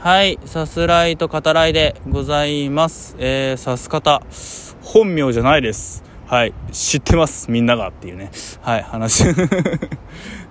[0.00, 3.16] はい、さすらいと語らいでございます。
[3.18, 4.22] えー、さす方、
[4.80, 6.04] 本名じゃないです。
[6.24, 8.30] はい、知ってます、みんながっていうね。
[8.60, 9.24] はい、話。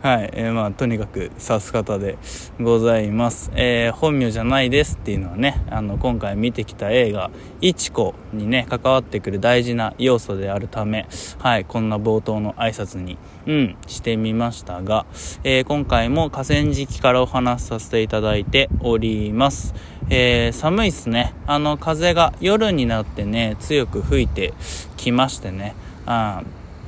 [0.02, 2.18] はい、えー、まあとにかく指す方で
[2.62, 7.32] ございます、えー、本名じゃないですっていうのはねあの今回見てきた映画
[7.62, 11.08] 「いちこ」にね関わってくる大事な要素であるため
[11.40, 11.66] はい。
[11.68, 15.06] こんな冒頭の挨拶にうんしてみましたが、
[15.44, 19.74] えー、今回も河川敷からお話しさせていただいております。
[20.10, 21.34] えー、寒いっすね。
[21.46, 24.54] あの風が夜になってね強く吹いて
[24.96, 25.76] きましてね。
[26.06, 26.44] あ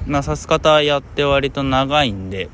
[0.08, 2.50] まあさす方やって割と長いんで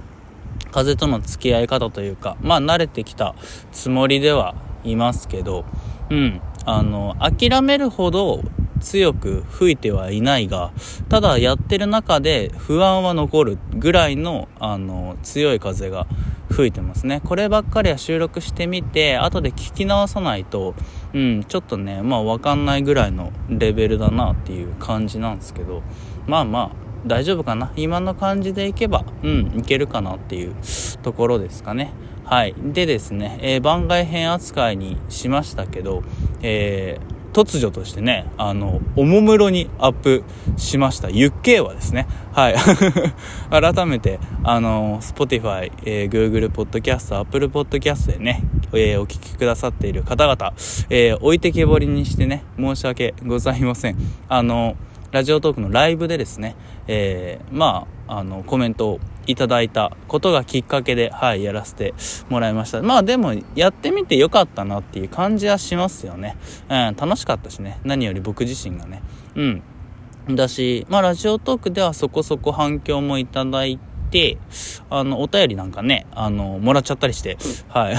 [0.75, 3.33] 風との付き合い方というか、まあ慣れてきた
[3.71, 5.63] つもりではいますけど、
[6.09, 8.43] うん、あの、諦めるほど
[8.81, 10.73] 強く吹いてはいないが、
[11.07, 16.07] ただやってる中で不安は残るぐらいの、あの、強い風が
[16.51, 17.21] 吹いてますね。
[17.23, 20.75] こればっかりは収録してみて、後で聞き直さないと、
[21.13, 25.83] うん、ちょっとね、まあわかんないぐらいのレベルだなっていう感じなんですけど、
[26.27, 27.71] まあまあ、大丈夫かな？
[27.75, 30.55] 今の感じでいけば、うん、いけるかなっていう
[31.03, 31.91] ところですかね。
[32.23, 32.55] はい。
[32.57, 36.01] でですね、えー、番外編扱いにしましたけど、
[36.41, 40.23] えー、突如としてね、あの、おもむろにアップ
[40.57, 42.55] しました、ゆっけいはですね、はい。
[43.51, 48.41] 改めて、あの、Spotify、えー、Google Podcast、Apple Podcast でね、
[48.73, 50.53] えー、お聴きくださっている方々、
[50.89, 53.97] えー、置いてけぼりにしてね、申し訳ございません。
[54.27, 54.75] あの、
[55.15, 61.93] ラジオトークのライブでですね、えー、まあ、あの、コメントをいただいたことがきっかけで、はい、やらせて
[62.27, 62.81] もらいました。
[62.81, 66.35] まあでも、やってみてよかったなっていう感じはしますよね。
[66.69, 67.79] うん、楽しかったしね。
[67.85, 69.01] 何より僕自身がね。
[69.35, 69.43] う
[70.33, 70.35] ん。
[70.35, 73.79] だし、まあラジオトークではそこそこ反響もいただい
[74.11, 74.37] て、
[74.89, 77.37] あの、お便りなんかね、あの、もらっちゃったりして、
[77.69, 77.95] はい。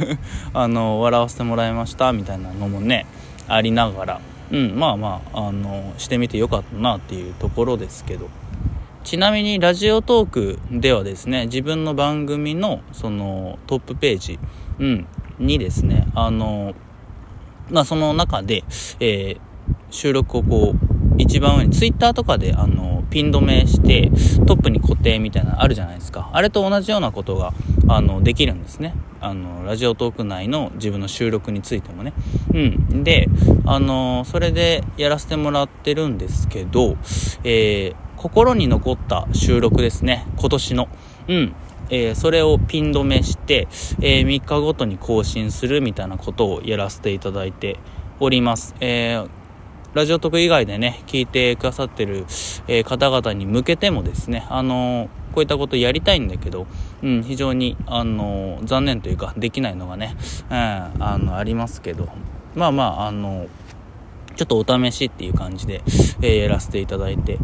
[0.54, 3.04] あの、笑わせてもらいました、みたいなのもね、
[3.48, 4.20] ありながら、
[4.54, 8.28] うん、まあまあ、あの、してみてよかったなっていうところですけど。
[9.02, 14.38] ちなみにラジオトークではですね、自分の番組のそのトップページ、
[14.78, 15.06] うん、
[15.40, 16.72] にですね、あの、
[17.68, 18.62] まあその中で、
[19.00, 19.40] えー、
[19.90, 24.10] 収録をこう、一番上にツイッターとかであのピン止めして
[24.46, 26.30] トップに固定みたいなあるじゃないですか。
[26.32, 27.52] あれと同じようなことが
[27.88, 28.94] あのできるんですね。
[29.20, 32.12] あのラジオトーク内の自分の収録についてもね。
[32.52, 33.04] うん。
[33.04, 33.28] で
[33.66, 36.96] あのそれでやらせてもらってるんですけど、
[37.44, 40.26] えー、心に残った収録ですね。
[40.36, 40.88] 今年の。
[41.28, 41.54] うん。
[41.90, 43.68] えー、それをピン止めして、
[44.00, 47.76] えー、3日ごとに更新するみたいなことをやらせていただいて
[48.20, 48.74] おります。
[48.80, 49.43] えー
[49.94, 52.26] ラジオ特以外でね、聞いてくださってる、
[52.66, 56.66] えー、方々に向けてもですね、あのー、こういったことやりたいんだけど、
[57.00, 60.16] うん、非常に、あのー、残念というか、できないのがね、
[60.50, 62.08] うん、あの、ありますけど、
[62.56, 63.46] まあまあ、あの
[64.34, 65.82] ちょっとお試しっていう感じで、
[66.22, 67.38] えー、やらせていただいて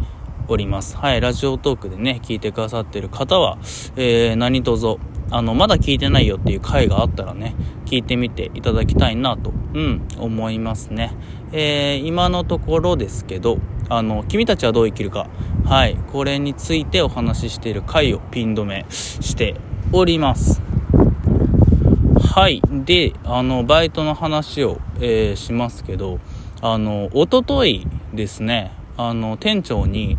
[0.49, 0.97] おります。
[0.97, 3.57] はい、ラジオトークでね、聞いてくださってる方は、
[3.95, 4.97] えー、何卒、
[5.31, 7.55] あの、まだ聞いてないよっていう回があったらね、
[7.85, 11.13] 聞いてみていただきたいなと、うん、思いますね。
[11.53, 13.57] えー、今のところですけど、
[13.89, 15.29] あの、君たちはどう生きるか、
[15.65, 19.55] はい、これについてお話ししている回をピン止めして
[19.93, 20.61] おります。
[22.33, 22.61] はい。
[22.85, 26.19] で、あの、バイトの話を、えー、しますけど、
[26.61, 30.17] あの、おとといですね、あの、店長に、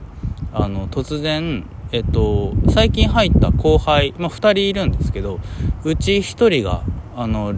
[0.53, 5.41] あの、突然、えっと、最近入った後輩、まあ、2人いるんですけど、
[5.85, 6.83] うち1人が、
[7.17, 7.55] あの、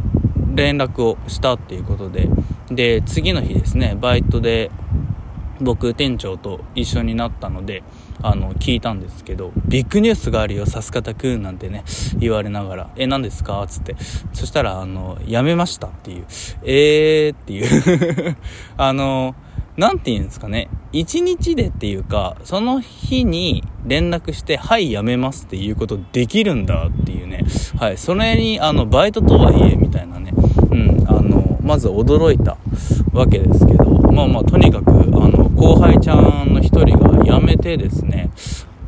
[0.54, 2.28] 連絡をしたっていうことで、
[2.68, 4.70] で、次の日ですね、バイトで、
[5.60, 7.84] 僕、店長と一緒になったので、
[8.22, 11.84] あの、聞いたんですけど、ビッグニュースがあるよ、さす方くんなんてね、
[12.18, 13.64] 言われながら、え、何ですか？
[13.68, 13.94] つって。
[14.32, 16.24] そしたら、あの、辞めましたっていう、
[16.64, 18.36] えーっていう。
[18.76, 19.36] あの、
[19.76, 27.44] なんて言うんですかね、一日でっていうか、その日に連絡して、はい、やめますっていうことできるんだっていうね、
[27.78, 30.32] はい、それに、あの、バイトとはいえ、みたいなね、
[30.70, 32.56] うん、あの、まず驚いた
[33.12, 34.94] わけですけど、まあまあ、とにかく、あ
[35.28, 38.30] の、後輩ちゃんの一人が辞めてですね、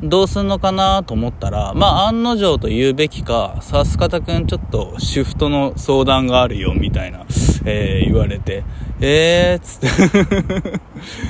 [0.02, 7.24] どうすんのかなと思ったら、まあ案の定と言うべきか、さす方くんちょっとシフトの相談があるよ、みたいな、
[7.68, 8.62] えー、言われて、
[9.00, 10.70] えー、つっ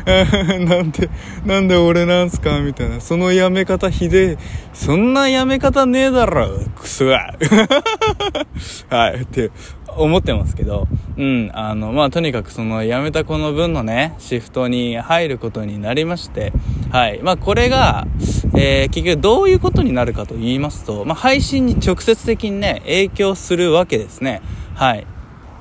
[0.05, 1.09] て なんで、
[1.45, 2.61] なんで俺なんすか？
[2.61, 3.01] みたいな。
[3.01, 4.39] そのやめ方ひでえ。
[4.73, 7.35] そんなやめ方ねえだろ、クソは。
[8.91, 9.51] はい、って
[9.97, 10.87] 思ってますけど、
[11.17, 16.53] うん、あの、まあ、とにかくその辞めた子の分のね、シフトに入ることになりまして、
[16.91, 17.21] はい。
[17.23, 18.07] まあ、これが、
[18.55, 24.43] えー、結局どういうことになるかと言いますと、まあ、配信に直接的にね、影響するわけですね。
[24.75, 25.07] はい。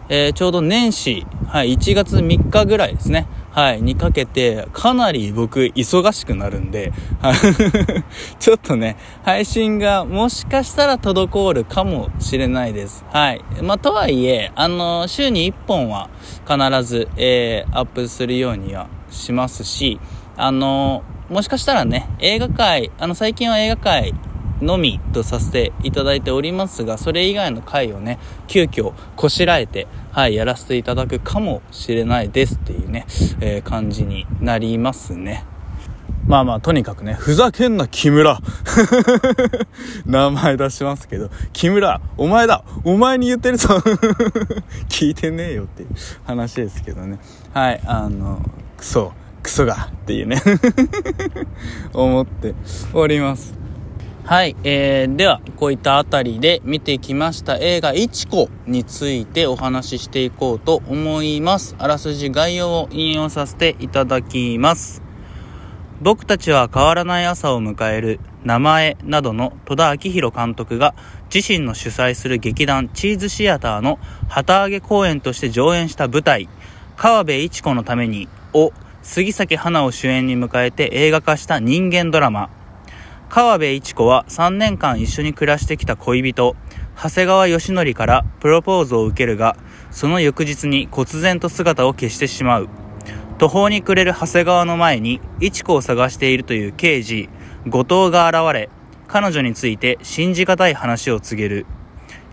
[0.08, 3.28] えー、ちょうど年始、はい、1月3日ぐらいですね。
[3.56, 6.92] はい、にかけて、かなり僕、忙しくなるんで、
[8.38, 13.06] ちょっとね、配信がもしかしたら滞るかもしれないです。
[13.12, 13.42] はい。
[13.62, 16.10] まあ、とはいえ、あの、週に1本は
[16.46, 20.02] 必ず、えー、アップするようにはしますし、
[20.36, 24.14] あの、もしかしたらね、映画界、あの、最近は映画界
[24.62, 33.06] のみとさせていただいておりますが、それ以外の回をね、急遽こしらえて、はい、やらせていただくかもしれないですっていうね、
[33.42, 35.46] えー、感じになりますね。
[36.28, 38.40] まあまあ、とにかくね、ふざけんな、木村
[40.08, 43.76] 名前出しますけど、木村、お前だお前に言ってるぞ
[44.90, 45.90] 聞いてねえよっていう
[46.24, 47.20] 話ですけどね。
[47.54, 48.42] はい、あの、
[48.76, 49.14] クソ、
[49.44, 50.42] クソがっていうね
[51.94, 52.56] 思って
[52.94, 53.65] おります。
[54.28, 61.76] はい、えー、では、こういったあたりで見てきました映画、いちこについてお話ししていこうと思います。
[61.78, 65.04] あらすじ概要を引用させていただきます。
[66.02, 70.96] 僕たちは変わらない朝を迎える名前などの戸田明宏監督が
[71.32, 76.50] 自身の主催する劇団チーズシアターの旗揚げ公演として上演した舞台、
[76.98, 78.74] 川辺一子のためにを
[79.04, 82.50] 杉咲花を主演に迎えて映画化した人間ドラマ、
[83.30, 86.56] 川辺一子は3年間一緒に暮らしてきた恋人、
[86.96, 89.58] 長谷川義則からプロポーズを受けるが、
[89.92, 92.70] その翌日に忽然と姿を消してしまう。
[93.38, 97.28] 途方に暮れる長谷川の前に、一子を探しているという刑事、
[97.68, 98.70] 後藤が現れ、
[99.08, 101.66] 彼女について信じがたい話を告げる。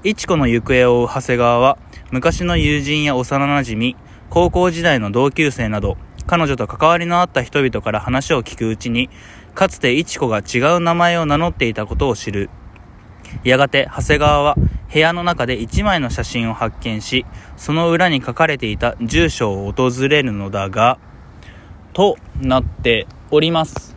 [0.05, 1.79] 一子の行方を追う長谷川は、
[2.11, 3.97] 昔の友人や幼馴染、
[4.31, 5.97] 高校時代の同級生など、
[6.27, 9.11] 彼女と関わりのあった人々から話を聞くうちに、
[9.54, 12.50] かつて一子が違う名前を名乗っていたことを知る。
[13.44, 14.56] やがて長谷川は
[14.93, 17.25] 部屋の中で一枚の写真を発見し、
[17.56, 20.99] その裏に書かれていた住所を訪れるのだが、
[21.94, 23.96] となっております。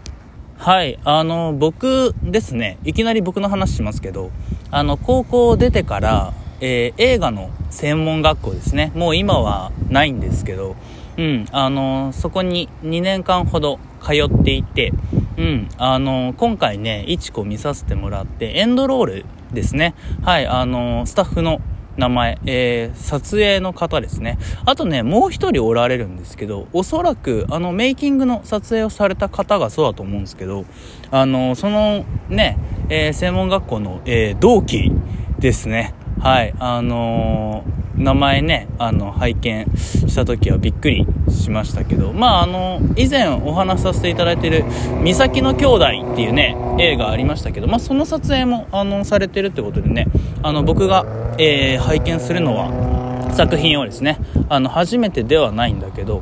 [0.57, 4.31] はい、あの、僕ですね、いきなり僕の話しますけど、
[4.71, 10.77] あの、高校を出てから、えー、映画の専門学校ですね、もう今はないんですけど、
[11.17, 14.93] うん、あの、そこに2年間ほど通っていて、
[15.37, 19.95] うん、あの、今回ね、いちこ見させてもらって、エンドロールですね。
[20.23, 21.61] はい、あの、スタッフの
[21.97, 24.37] 名前、えー、撮影の方ですね。
[24.65, 30.65] あとね、もう一人おられるんですけど、おそらく、あの、メイキングの撮影をされた方がそうだと思うんですけど、
[31.11, 32.57] あの、そのね、
[32.89, 34.91] えー、専門学校の、えー、同期
[35.39, 35.93] ですね。
[36.19, 44.65] はい、あのー名前ね、あの、拝見した時はびっくりしましたけど、まあ、あの、以前お話しさせていただいている、
[45.03, 50.07] 岬の兄弟っていうね、映画ありましたけど、まあ、その撮影も、あの、されてるってことでね、
[50.43, 51.05] あの、僕が、
[51.37, 54.17] えー、拝見するのは、作品をですね、
[54.49, 56.21] あの、初めてではないんだけど、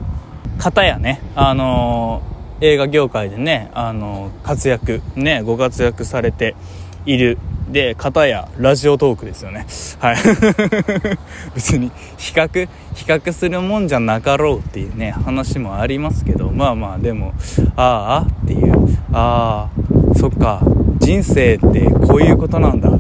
[0.60, 6.56] 方やね、あのー、映画業界でね、あのー、活躍、ね、ご活躍されて
[7.06, 7.38] いる
[7.70, 9.66] で、片やラジオトークですよね。
[10.00, 10.16] はい。
[11.56, 17.34] 別に比較、比較するもんじゃなかろうっていうね、話もありますけど、まあまあ、でも、
[17.76, 19.70] ああっていう、あ
[20.16, 20.62] あ、そっか、
[21.04, 23.00] 人生ってこういうことなんだ っ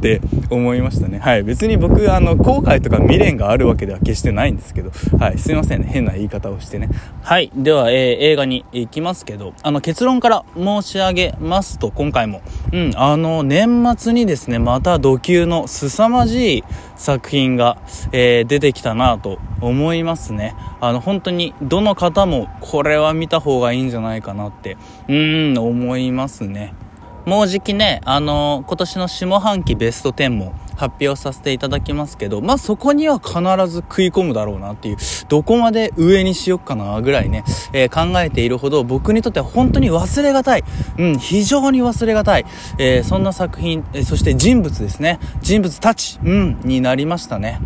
[0.00, 0.20] て
[0.50, 1.18] 思いましたね。
[1.18, 1.42] はい。
[1.42, 5.38] 別に僕、あの、後悔とか未練があるわけでは決してないんですけど、はい。
[5.38, 5.88] すいませんね。
[5.90, 6.88] 変な言い方をしてね。
[7.22, 7.50] はい。
[7.56, 12.40] では、えー、映画に行きますけど、あの、結論から申し上げますと、今回も、
[12.72, 16.64] うん、あの、年末にですね、また土級の凄まじい
[17.02, 17.78] 作品が、
[18.12, 20.54] えー、出てきたなと思いますね。
[20.80, 24.76] あの、本当に、どの方もこれは見た方がいいんじゃないかなって、
[25.08, 26.74] うん、思いますね。
[27.24, 33.38] もうじきね、あのー、今年の下半期ベスト10も発表させていただきますけど、まあ、そこには必
[33.68, 34.96] ず食い込むだろうなっていう、
[35.28, 40.64] どこまで上にしよっかなぐらいね、えー、考えているほど僕にとっては本当に忘れがたい、
[40.98, 42.46] うん、非常に忘れがたい、
[42.78, 47.60] えー、そんな作品、えそして人物ですね、人物たち、うん、になりましたね。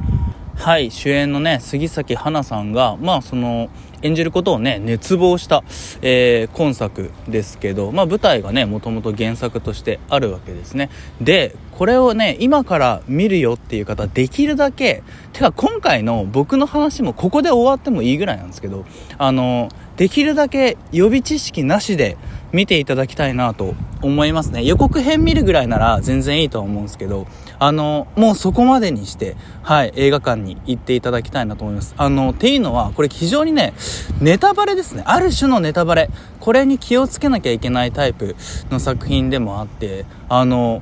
[0.57, 3.69] はい、主演のね、杉咲花さんが、まあ、その、
[4.03, 5.63] 演じることをね、熱望した、
[6.03, 10.91] えー、今作ですけど、まあ、舞台がね、もともと原作としてあるわけですね。
[11.21, 15.03] で、これをね、今から見るよっていう方、できるだけ、
[15.35, 18.87] てか今回の僕の話もここで終わってもいいぐらいなんですけど、
[19.19, 19.69] あの、
[19.99, 22.17] できるだけ予備知識なしで
[22.53, 24.65] 見ていただきたいなと思いますね。
[24.65, 27.27] 予告編見るぐらいなら全然いいとは思うんですけど、
[27.59, 31.95] あの、もうそこまでにして、はい、映画館に行っていただきたいなと思います。
[31.99, 33.75] あの、っていうのは、これ非常にね、
[34.23, 35.03] ネタバレですね。
[35.05, 36.09] ある種のネタバレ。
[36.41, 38.35] これに気をつけなきゃいけないタイプ
[38.71, 40.81] の作品でもあって、あの、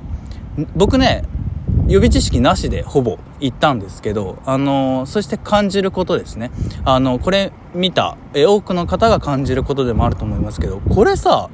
[0.75, 1.23] 僕ね、
[1.87, 6.51] 予備知識なしでほぼ行ったんですけど、あのそして感じることですね。
[6.83, 11.49] あの、これ見た、え多くの方が感じることでもあると思いますけど、これさ、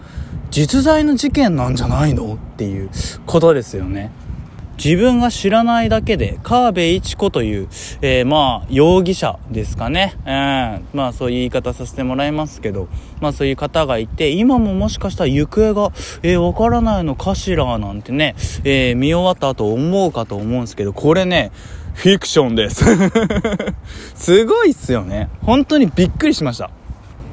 [0.52, 2.34] 実在の事件なんじゃないの？
[2.36, 2.90] っていう
[3.26, 4.12] ことですよね。
[4.84, 7.68] 自分が知らないだけで、川辺一子という、
[8.02, 10.16] えー、まあ、容疑者ですかね。
[10.26, 12.88] えー、まあ、そういう言い方させてもらいますけど、
[13.20, 15.92] まあ、そういう方がいて、今ももしかしたら行方が、
[16.24, 18.34] えー、わからないのかしらなんてね、
[18.64, 21.52] えー、見終わった後思うかと思うんですけど、これね、
[21.94, 22.84] フィクションです。
[24.16, 25.30] すごいっすよね。
[25.44, 26.72] 本当にびっくりしました。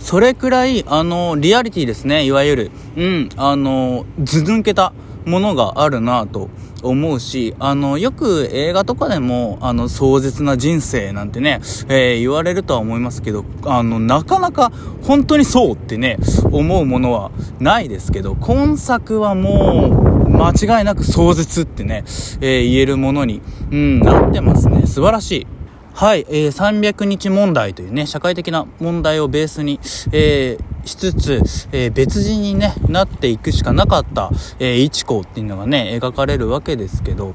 [0.00, 2.70] それくらい、あの、リアリティですね、いわゆる。
[2.94, 4.92] うん、あの、ず抜けた
[5.24, 6.48] ものがあるなと
[6.82, 16.18] 思うし、あの、よく映画とかでも、あの、壮絶な人生なんてね、えー、言われるとは思いますけど、あの、なかなか本当にそうってね、
[16.50, 22.04] 思うものはないですけど、今作はもう、間違いなく壮絶ってね、
[22.40, 23.40] えー、言えるものに、
[23.72, 24.86] うん、なってますね。
[24.86, 25.57] 素晴らしい。
[25.98, 29.80] はい、えー、300日問題というね、社会的な問題をベースに、
[30.12, 37.34] えー、しつつ、えー、別人に、ね、なっていくしかなかった、えー、一子っていうのがね、描かれるわけですけど、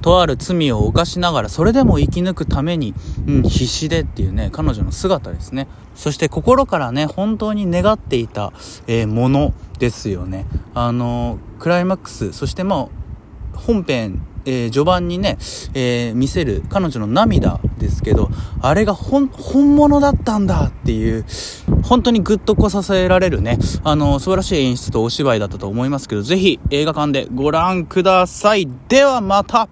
[0.00, 2.94] とある罪を犯しながら、それでも生き抜くために、
[3.26, 5.68] うん、必死でっていうね、彼女の姿ですね。
[5.94, 8.54] そして心からね、本当に願っていた、
[8.86, 10.46] え、ものですよね。
[10.72, 13.01] あのクライマックス、そしてまあ、
[13.54, 15.38] 本編えー、序盤にね、
[15.74, 18.30] えー、見せる彼女の涙ですけど、
[18.60, 21.24] あれが本、本物だったんだっていう、
[21.84, 28.68] 本当にグッとこさせられるね、あの、素晴らしい演出とお芝居だったと思いますけど、ぜひ映画館でご覧ください。
[28.88, 29.68] ではまた